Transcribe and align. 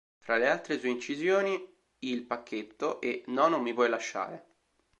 Fra 0.17 0.37
le 0.37 0.47
altre 0.49 0.79
sue 0.79 0.89
incisioni, 0.89 1.63
"Il 1.99 2.23
pacchetto" 2.23 2.99
e 3.01 3.21
"No, 3.27 3.49
non 3.49 3.61
mi 3.61 3.71
puoi 3.71 3.87
lasciare". 3.87 4.45